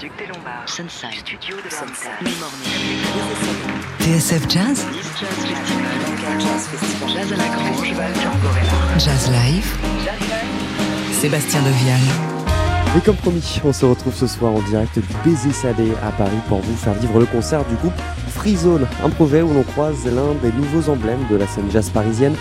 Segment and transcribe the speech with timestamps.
[0.00, 0.68] Duc des Lombards.
[0.68, 1.14] Sunside.
[1.14, 1.70] Studio de
[2.38, 2.70] Morning.
[4.00, 4.84] TSF Jazz,
[6.38, 7.08] Jazz Festival.
[7.08, 7.94] Jazz à la Grange.
[8.98, 9.76] Jazz Live,
[11.12, 12.00] Sébastien Devial.
[12.96, 16.40] Et comme promis, on se retrouve ce soir en direct du Baiser Salé à Paris
[16.48, 20.04] pour vous faire vivre le concert du groupe Free Zone, un projet où l'on croise
[20.04, 22.34] l'un des nouveaux emblèmes de la scène jazz parisienne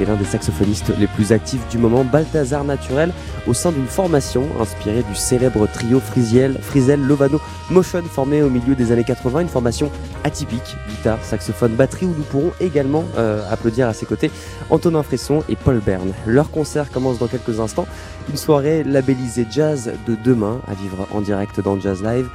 [0.00, 3.12] et l'un des saxophonistes les plus actifs du moment, Balthazar Naturel,
[3.46, 8.74] au sein d'une formation inspirée du célèbre trio Frisiel, Frisel, Lovano, Motion, formé au milieu
[8.74, 9.90] des années 80, une formation
[10.24, 14.30] atypique, guitare, saxophone, batterie, où nous pourrons également euh, applaudir à ses côtés
[14.70, 16.12] Antonin Fresson et Paul Bern.
[16.26, 17.86] Leur concert commence dans quelques instants,
[18.28, 22.28] une soirée labellisée jazz de demain à vivre en direct dans Jazz Live.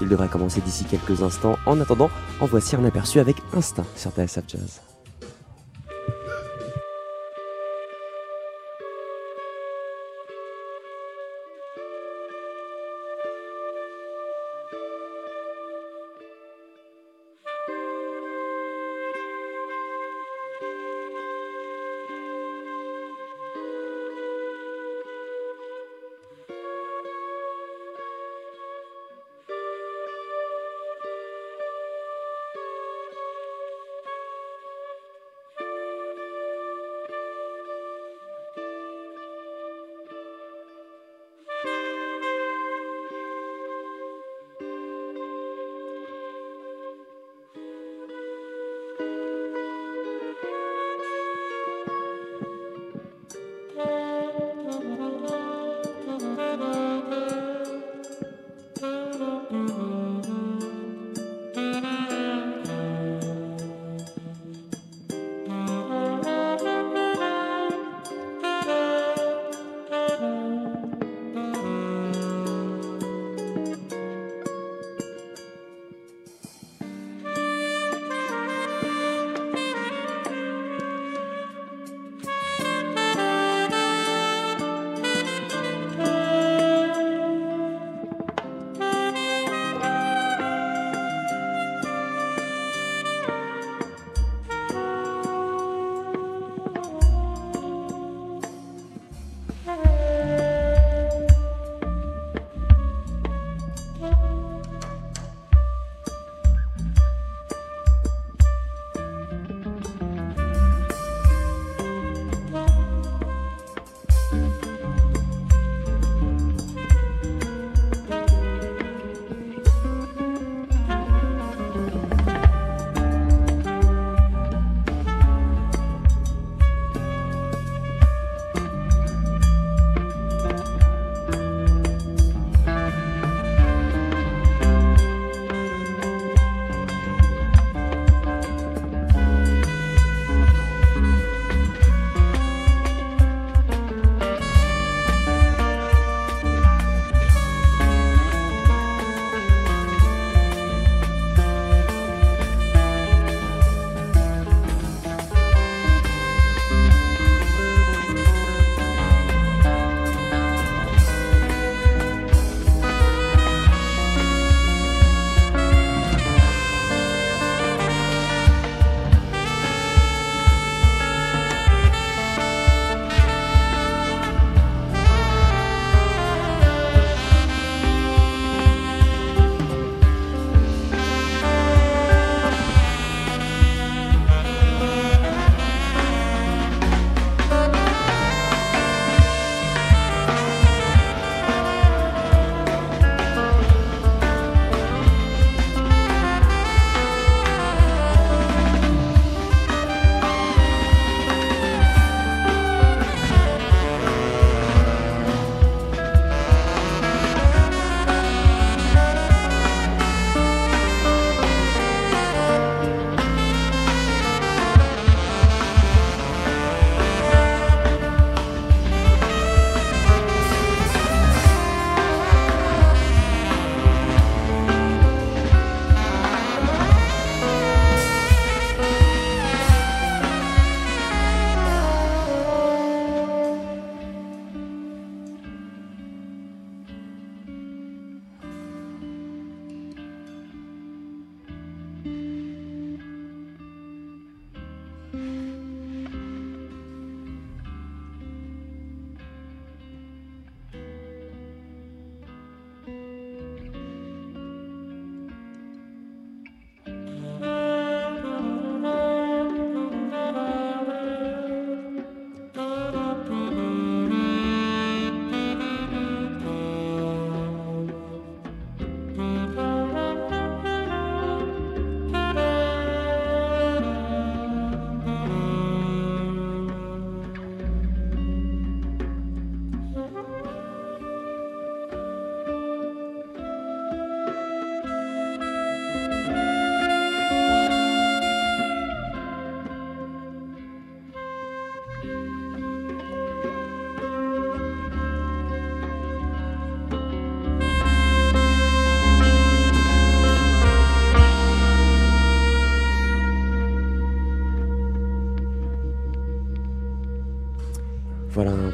[0.00, 1.56] Il devrait commencer d'ici quelques instants.
[1.66, 2.10] En attendant,
[2.40, 4.91] en voici un aperçu avec Instinct sur TSF Jazz.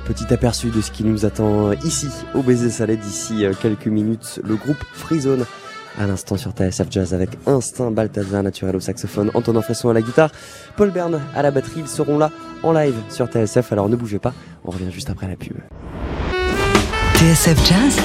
[0.06, 4.40] Petit aperçu de ce qui nous attend ici au Baiser Salé d'ici euh, quelques minutes.
[4.44, 5.44] Le groupe Freezone
[5.98, 10.02] à l'instant sur TSF Jazz avec Instinct, Balthazar Naturel au saxophone, Antonin Fresson à la
[10.02, 10.30] guitare,
[10.76, 11.80] Paul Bern à la batterie.
[11.80, 12.30] Ils seront là
[12.62, 14.32] en live sur TSF, alors ne bougez pas,
[14.64, 15.56] on revient juste après la pub.
[17.14, 17.96] TSF Jazz?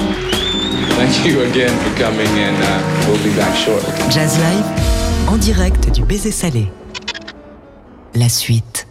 [0.96, 3.92] Thank you again for coming and uh, we'll be back shortly.
[4.10, 6.68] Jazz Live en direct du Baiser Salé.
[8.14, 8.86] La suite.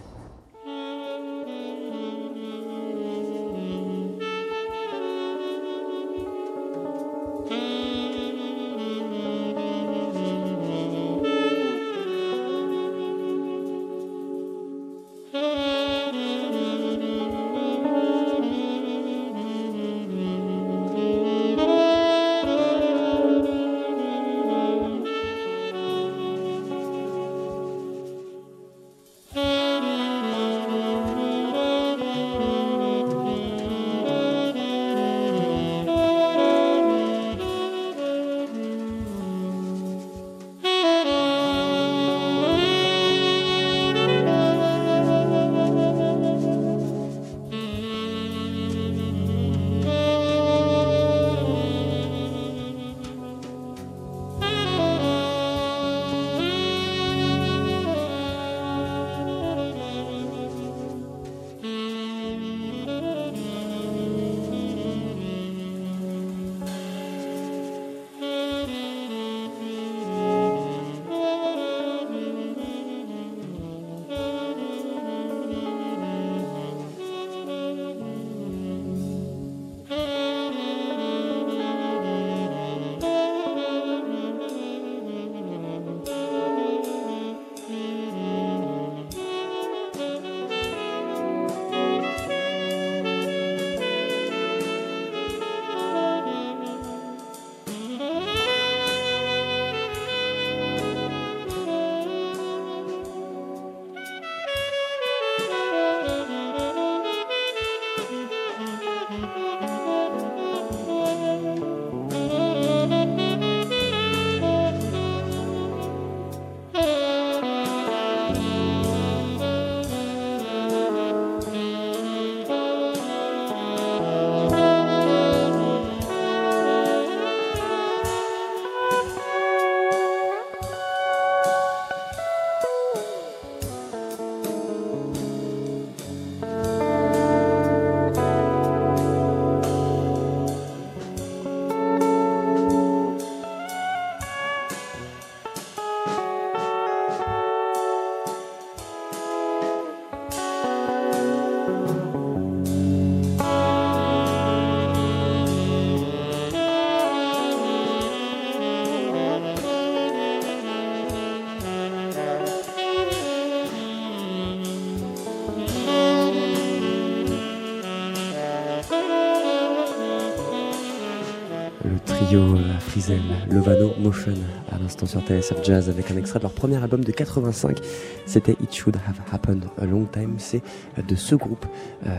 [173.03, 174.33] Frizel, Lovano Motion,
[174.72, 177.79] à l'instant sur TSF Jazz avec un extrait de leur premier album de 85.
[178.25, 180.36] C'était It Should Have Happened a Long Time.
[180.38, 180.62] C'est
[181.05, 181.65] de ce groupe
[182.05, 182.10] euh,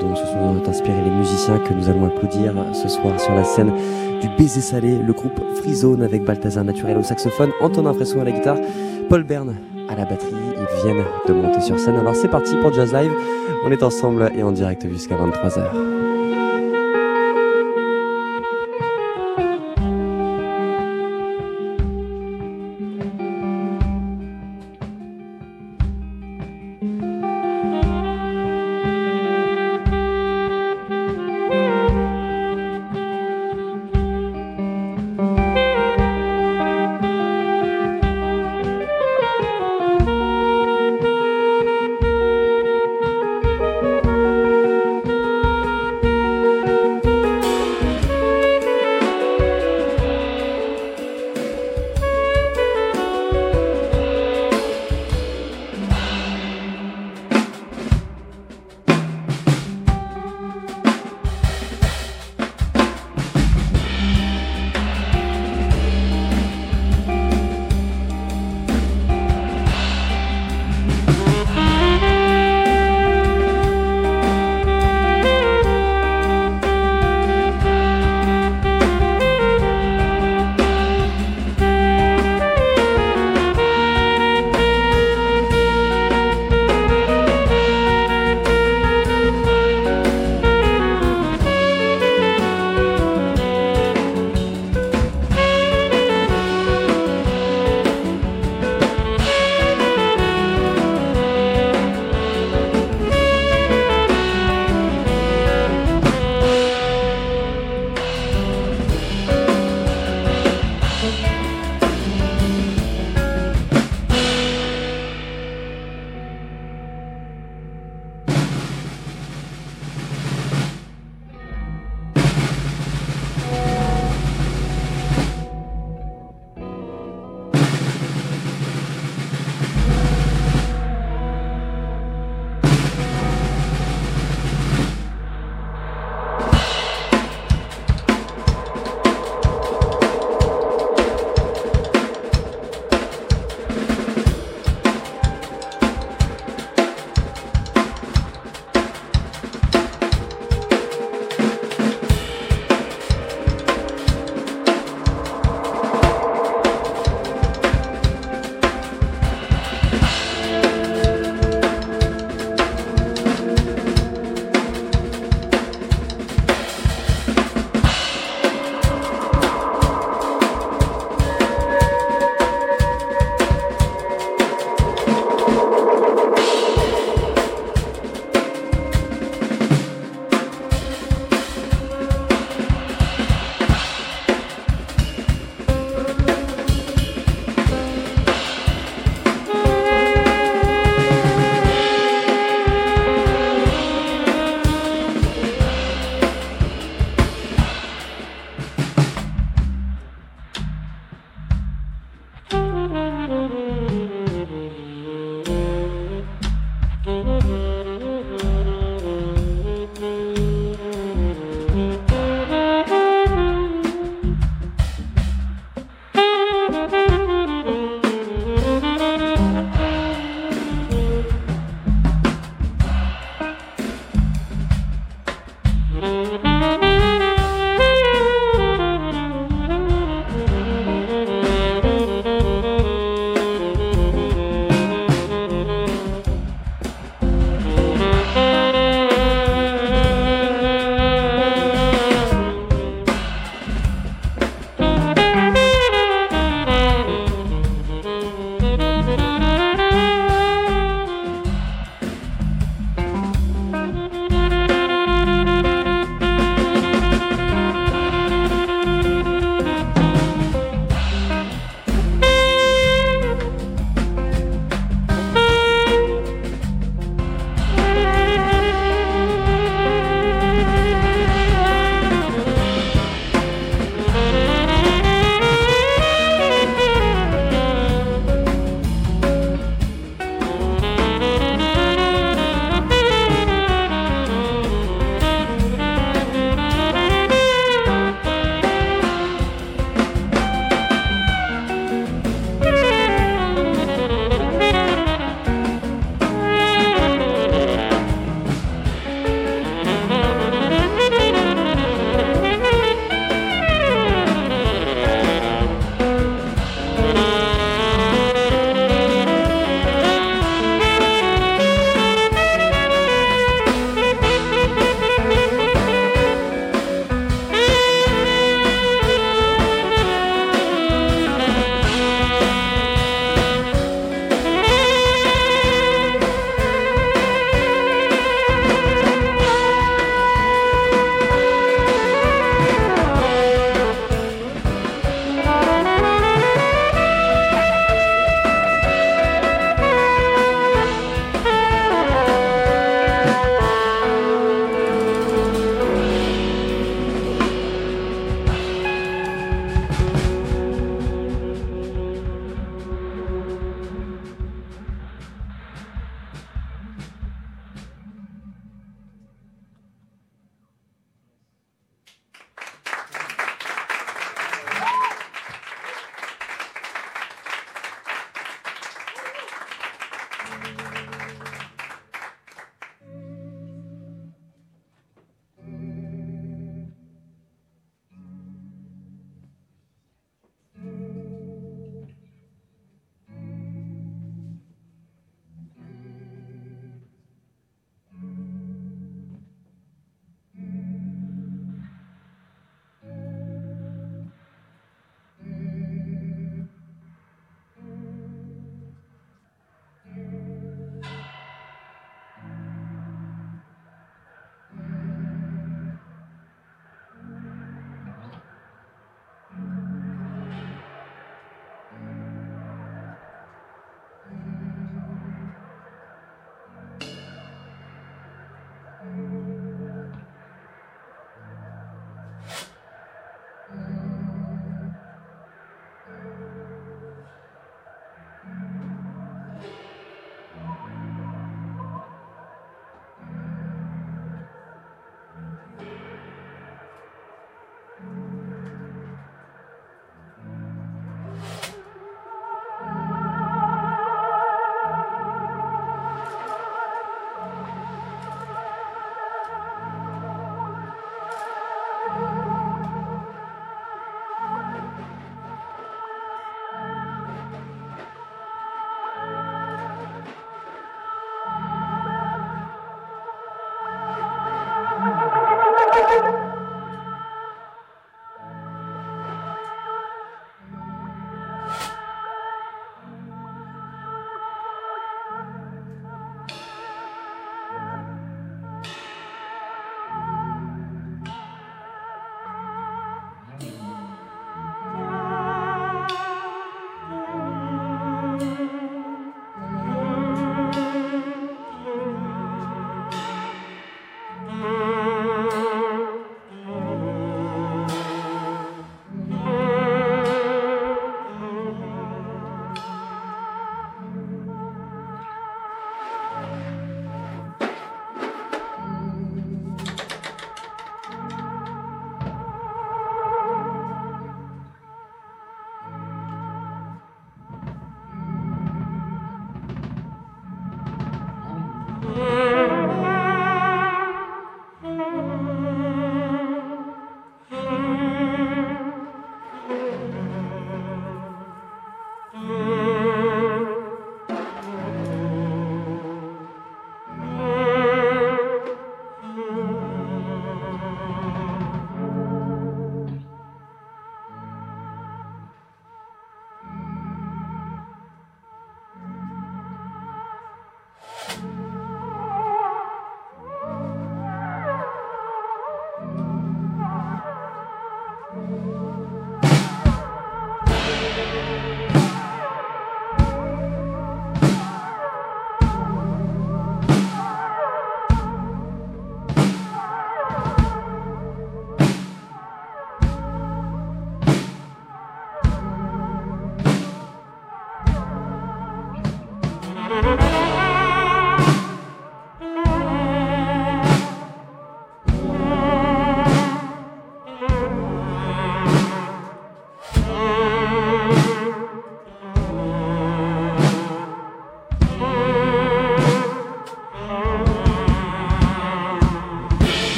[0.00, 3.72] dont se sont inspirés les musiciens que nous allons applaudir ce soir sur la scène
[4.20, 8.32] du Baiser Salé, le groupe Freezone avec Balthazar Naturel au saxophone, Antonin Fresson à la
[8.32, 8.58] guitare,
[9.08, 9.54] Paul Bern
[9.88, 10.34] à la batterie.
[10.34, 11.96] Ils viennent de monter sur scène.
[11.96, 13.12] Alors c'est parti pour Jazz Live.
[13.64, 15.95] On est ensemble et en direct jusqu'à 23h.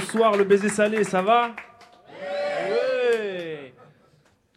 [0.00, 1.54] Bonsoir le baiser salé, ça va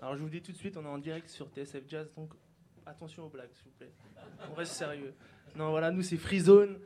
[0.01, 2.31] Alors je vous dis tout de suite, on est en direct sur TSF Jazz, donc
[2.85, 3.91] attention aux blagues s'il vous plaît.
[4.49, 5.13] On reste sérieux.
[5.57, 6.79] Non voilà, nous c'est Freezone.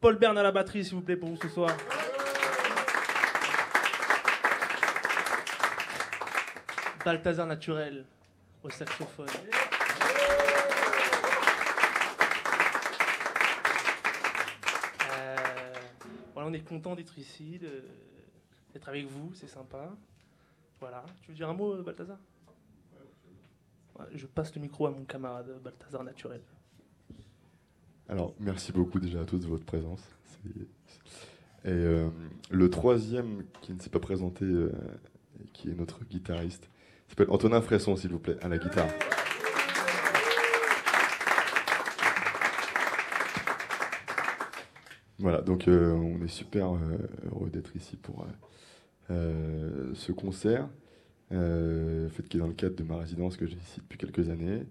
[0.00, 1.76] Paul Bern à la batterie s'il vous plaît pour vous ce soir.
[7.04, 8.04] Balthazar Naturel
[8.62, 9.26] au saxophone.
[16.46, 17.58] On est content d'être ici,
[18.72, 19.96] d'être avec vous, c'est sympa.
[20.80, 21.04] Voilà.
[21.22, 22.18] Tu veux dire un mot, Balthazar?
[24.14, 26.42] Je passe le micro à mon camarade Balthazar Naturel.
[28.08, 30.02] Alors, merci beaucoup déjà à tous de votre présence.
[31.64, 32.08] Et euh,
[32.50, 34.70] le troisième qui ne s'est pas présenté, euh,
[35.52, 36.70] qui est notre guitariste,
[37.08, 38.90] s'appelle Antonin Fresson, s'il vous plaît, à la guitare.
[45.18, 46.98] Voilà, donc euh, on est super euh,
[47.32, 48.26] heureux d'être ici pour
[49.10, 50.68] euh, ce concert,
[51.30, 54.62] fait qui est dans le cadre de ma résidence que j'ai ici depuis quelques années.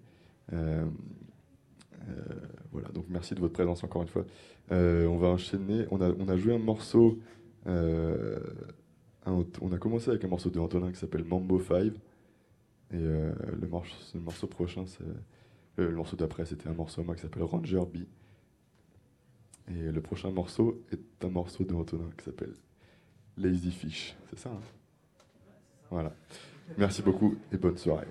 [2.72, 4.26] Voilà, donc merci de votre présence encore une fois.
[4.70, 5.88] On va enchaîner.
[5.90, 7.18] On a, joué un morceau.
[7.66, 11.94] on a commencé avec un morceau de Antonin qui s'appelle Mambo 5.
[12.92, 13.34] Et le,
[13.68, 14.86] morceau, prochain.
[15.78, 18.04] Le, morceau d'après, c'était un morceau moi qui s'appelle Ranger B.
[19.68, 22.54] Et le prochain morceau est un morceau de Antonin qui s'appelle
[23.38, 24.16] Lazy Fish.
[24.30, 24.62] C'est ça, hein?
[25.90, 26.14] Voilà.
[26.78, 28.08] Merci beaucoup et bonne soirée.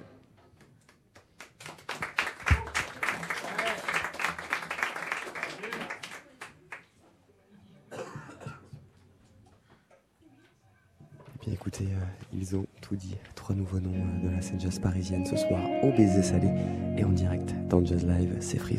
[11.27, 13.17] Eh bien écoutez, euh, ils ont tout dit.
[13.35, 16.49] Trois nouveaux noms euh, de la scène jazz parisienne ce soir au baiser salé
[16.97, 18.79] et en direct dans Jazz Live, c'est Free.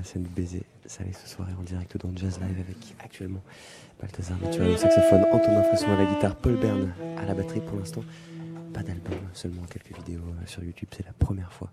[0.00, 3.42] La scène Baiser Salé ce soir en direct dans Jazz Live avec actuellement
[4.00, 7.78] Balthazar Naturel au saxophone, Antonin Fresson à la guitare, Paul Bern à la batterie pour
[7.78, 8.02] l'instant.
[8.72, 10.88] Pas d'album, seulement quelques vidéos euh, sur YouTube.
[10.90, 11.70] C'est la première fois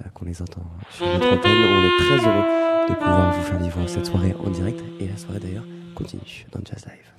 [0.00, 1.52] euh, qu'on les entend sur notre antenne.
[1.52, 5.16] On est très heureux de pouvoir vous faire vivre cette soirée en direct et la
[5.18, 7.17] soirée d'ailleurs continue dans Jazz Live.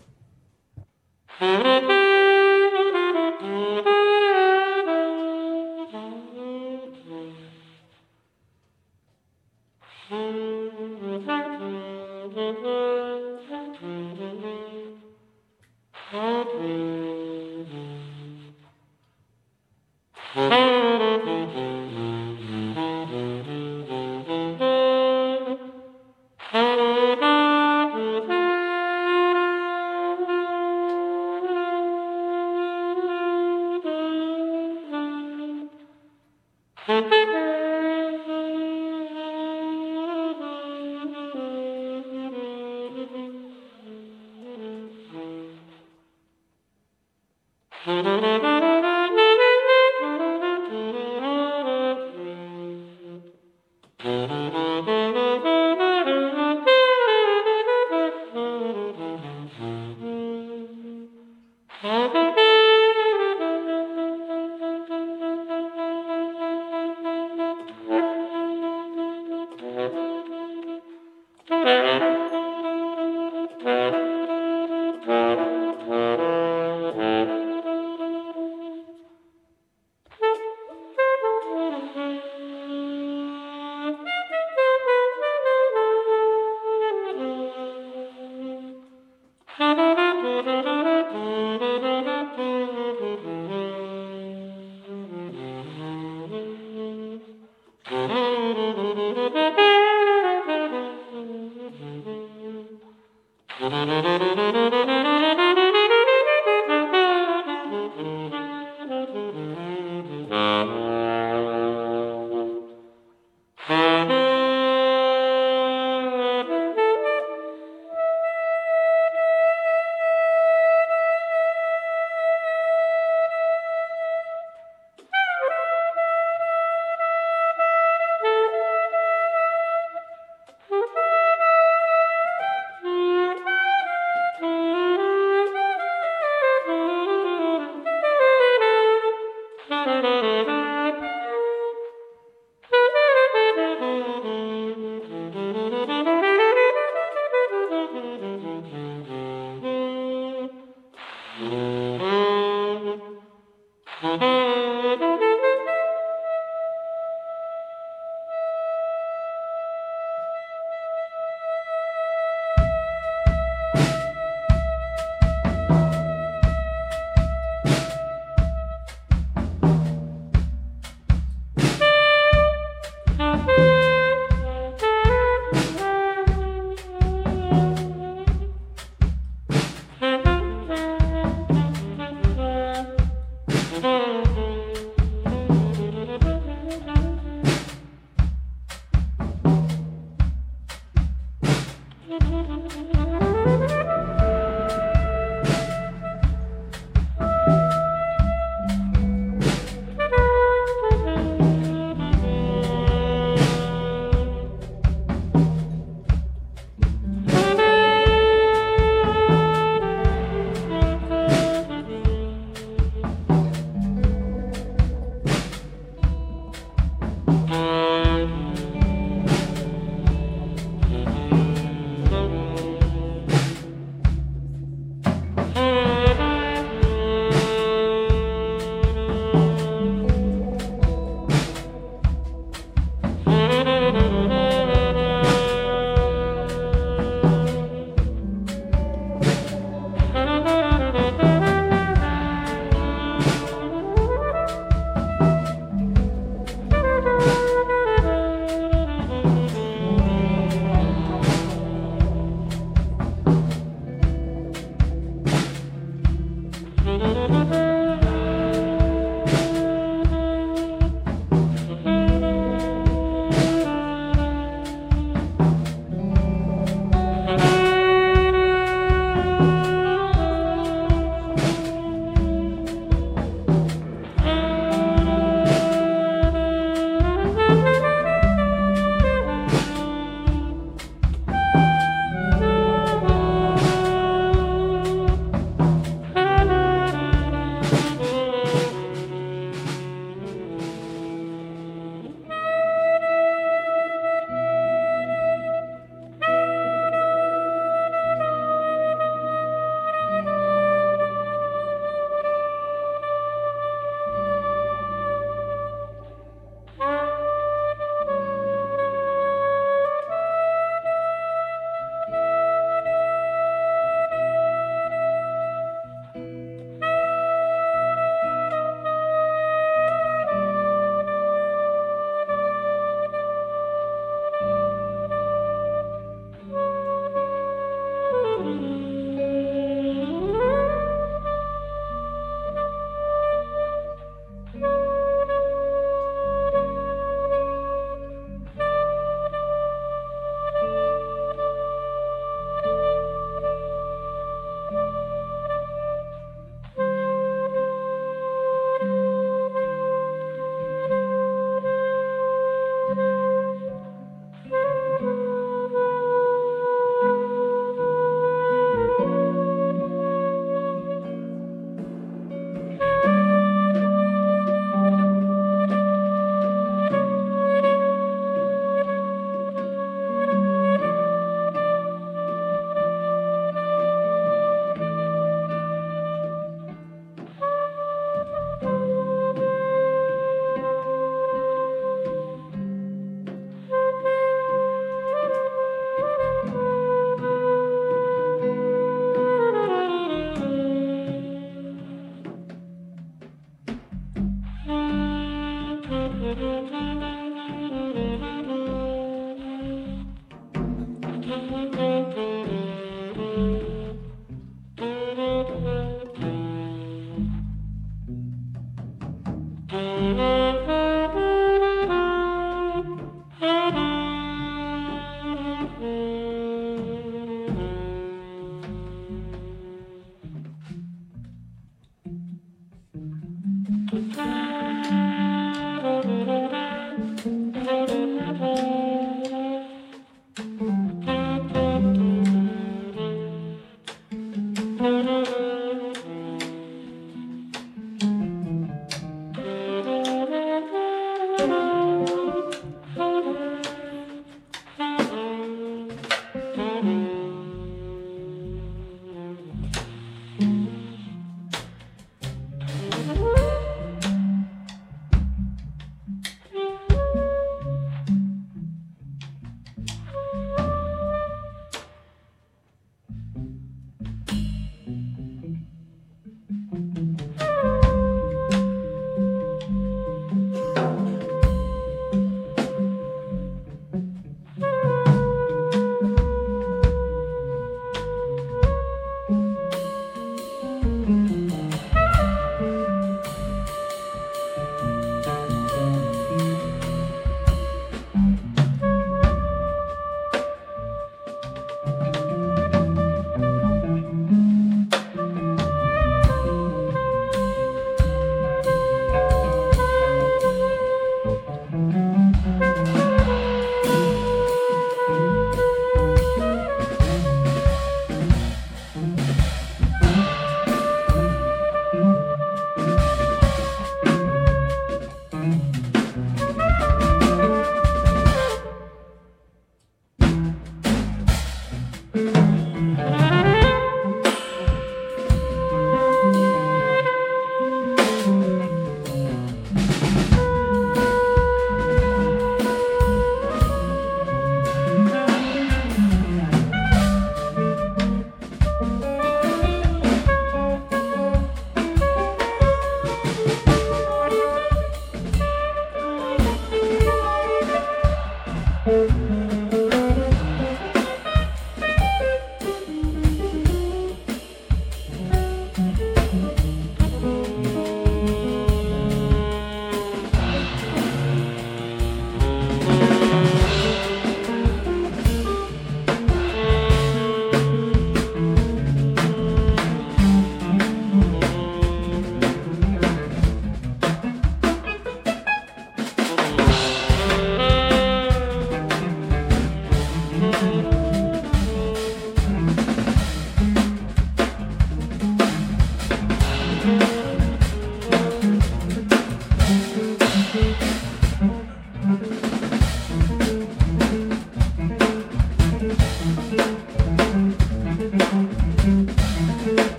[434.80, 435.39] thank you.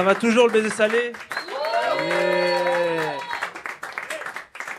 [0.00, 1.12] Ça va toujours le baiser salé
[2.08, 3.18] Yeah.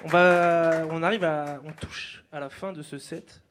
[0.04, 3.44] On va, on arrive à, on touche à la fin de ce set.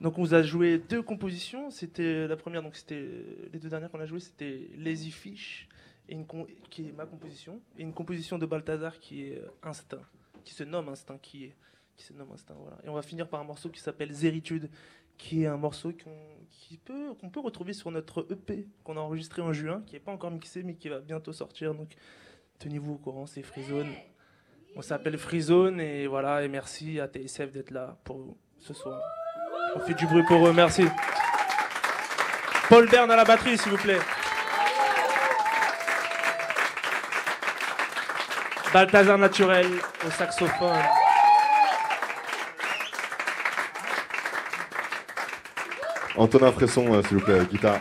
[0.00, 1.70] Donc on vous a joué deux compositions.
[1.70, 3.06] C'était la première, donc c'était
[3.52, 5.68] les deux dernières qu'on a jouées, c'était Lazy Fish
[6.70, 10.00] qui est ma composition et une composition de Balthazar qui est euh, Instinct,
[10.44, 11.52] qui se nomme Instinct, qui
[11.98, 12.54] se nomme Instinct.
[12.84, 14.70] Et on va finir par un morceau qui s'appelle Zéritude,
[15.22, 19.82] qui est un morceau qu'on peut, retrouver sur notre EP qu'on a enregistré en juin,
[19.86, 21.74] qui n'est pas encore mixé mais qui va bientôt sortir.
[21.74, 21.90] Donc
[22.58, 23.86] tenez-vous au courant, c'est Freezone.
[24.74, 29.00] On s'appelle Freezone et voilà, et merci à TSF d'être là pour ce soir.
[29.76, 30.84] On fait du bruit pour eux, merci.
[32.68, 34.00] Paul Bern à la batterie, s'il vous plaît.
[38.72, 39.68] Balthazar Naturel
[40.04, 41.01] au saxophone.
[46.16, 47.80] Antonin Fresson, euh, s'il vous plaît, guitare.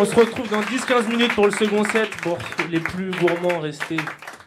[0.00, 2.08] On se retrouve dans 10-15 minutes pour le second set.
[2.22, 2.38] Pour
[2.70, 3.96] les plus gourmands, restez.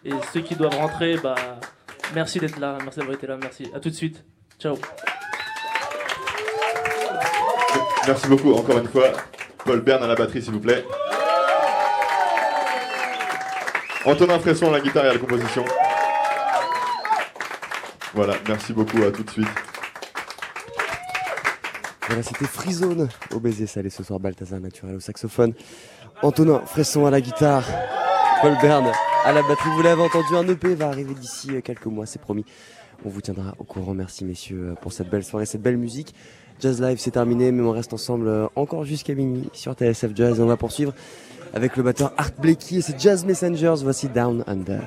[0.05, 1.35] Et ceux qui doivent rentrer, bah,
[2.15, 2.77] merci d'être là.
[2.83, 3.37] Merci d'avoir été là.
[3.41, 3.69] Merci.
[3.75, 4.23] À tout de suite.
[4.59, 4.77] Ciao.
[8.07, 9.11] Merci beaucoup, encore une fois.
[9.65, 10.85] Paul Bern à la batterie, s'il vous plaît.
[14.05, 15.65] Antonin Fresson à la guitare et à la composition.
[18.13, 19.47] Voilà, merci beaucoup, à tout de suite.
[22.11, 24.19] Voilà, c'était Freezone au baiser salé ce soir.
[24.19, 25.53] Balthazar Naturel au saxophone.
[26.21, 27.63] Antonin Fresson à la guitare.
[28.41, 28.91] Paul Bern
[29.23, 29.69] à la batterie.
[29.77, 32.43] Vous l'avez entendu, un EP va arriver d'ici euh, quelques mois, c'est promis.
[33.05, 33.93] On vous tiendra au courant.
[33.93, 36.13] Merci messieurs euh, pour cette belle soirée, cette belle musique.
[36.59, 40.37] Jazz Live, c'est terminé, mais on reste ensemble euh, encore jusqu'à minuit sur TSF Jazz.
[40.37, 40.93] Et on va poursuivre
[41.53, 43.75] avec le batteur Art Blakey et ses Jazz Messengers.
[43.83, 44.81] Voici Down Under.